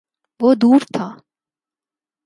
[0.39, 1.07] وہ دور تھا۔